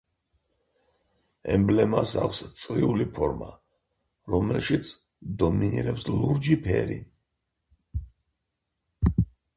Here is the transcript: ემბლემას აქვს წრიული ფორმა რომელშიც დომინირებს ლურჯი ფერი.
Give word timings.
ემბლემას 1.55 2.13
აქვს 2.21 2.39
წრიული 2.61 3.07
ფორმა 3.19 3.51
რომელშიც 4.35 4.91
დომინირებს 5.45 6.09
ლურჯი 6.17 6.59
ფერი. 6.67 6.99